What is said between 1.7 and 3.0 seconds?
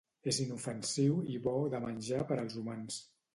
de menjar per als humans.